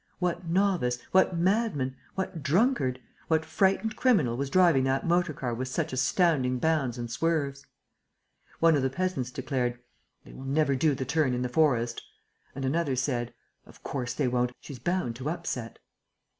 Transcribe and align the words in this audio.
What 0.17 0.47
novice, 0.47 0.99
what 1.11 1.37
madman, 1.37 1.95
what 2.15 2.41
drunkard, 2.41 2.99
what 3.27 3.45
frightened 3.45 3.95
criminal 3.95 4.35
was 4.35 4.49
driving 4.49 4.83
that 4.85 5.05
motor 5.05 5.31
car 5.31 5.53
with 5.53 5.67
such 5.67 5.93
astounding 5.93 6.57
bounds 6.57 6.97
and 6.97 7.11
swerves? 7.11 7.67
One 8.59 8.75
of 8.75 8.81
the 8.81 8.89
peasants 8.89 9.29
declared: 9.29 9.77
"They 10.25 10.33
will 10.33 10.43
never 10.45 10.73
do 10.75 10.95
the 10.95 11.05
turn 11.05 11.35
in 11.35 11.43
the 11.43 11.49
forest." 11.49 12.01
And 12.55 12.65
another 12.65 12.95
said: 12.95 13.31
"Of 13.67 13.83
course 13.83 14.15
they 14.15 14.27
won't! 14.27 14.53
She's 14.59 14.79
bound 14.79 15.17
to 15.17 15.29
upset!" 15.29 15.77